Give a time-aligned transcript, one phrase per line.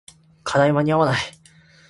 [0.43, 1.21] 課題間に合わない